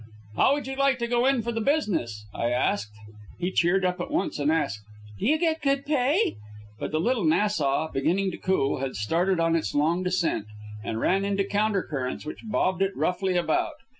[0.35, 2.89] "How would you like to go in for the business?" I asked.
[3.37, 4.81] He cheered up at once and asked
[5.19, 6.37] "Do you get good pay?"
[6.79, 10.47] But the "Little Nassau," beginning to cool, had started on its long descent,
[10.83, 13.75] and ran into counter currents which bobbed it roughly about.